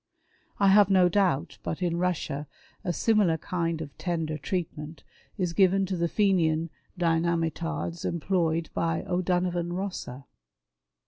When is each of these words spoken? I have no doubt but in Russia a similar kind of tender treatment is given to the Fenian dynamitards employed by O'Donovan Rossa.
I 0.57 0.69
have 0.69 0.89
no 0.89 1.09
doubt 1.09 1.59
but 1.61 1.83
in 1.83 1.95
Russia 1.97 2.47
a 2.83 2.91
similar 2.91 3.37
kind 3.37 3.81
of 3.81 3.95
tender 3.99 4.35
treatment 4.35 5.03
is 5.37 5.53
given 5.53 5.85
to 5.85 5.95
the 5.95 6.07
Fenian 6.07 6.71
dynamitards 6.97 8.03
employed 8.03 8.71
by 8.73 9.03
O'Donovan 9.03 9.73
Rossa. 9.73 10.25